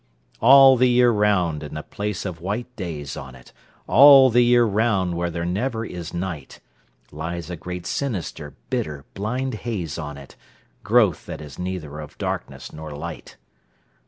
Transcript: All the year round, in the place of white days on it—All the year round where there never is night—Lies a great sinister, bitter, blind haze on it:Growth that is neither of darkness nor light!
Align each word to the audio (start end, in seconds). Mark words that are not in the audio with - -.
All 0.39 0.77
the 0.77 0.89
year 0.89 1.11
round, 1.11 1.61
in 1.61 1.75
the 1.75 1.83
place 1.83 2.25
of 2.25 2.41
white 2.41 2.75
days 2.75 3.15
on 3.15 3.35
it—All 3.35 4.31
the 4.31 4.41
year 4.43 4.63
round 4.63 5.13
where 5.13 5.29
there 5.29 5.45
never 5.45 5.85
is 5.85 6.11
night—Lies 6.11 7.51
a 7.51 7.55
great 7.55 7.85
sinister, 7.85 8.55
bitter, 8.71 9.05
blind 9.13 9.53
haze 9.53 9.99
on 9.99 10.17
it:Growth 10.17 11.27
that 11.27 11.39
is 11.39 11.59
neither 11.59 11.99
of 11.99 12.17
darkness 12.17 12.73
nor 12.73 12.89
light! 12.89 13.37